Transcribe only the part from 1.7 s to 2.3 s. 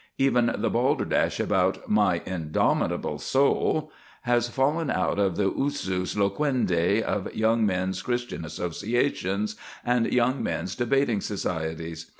"my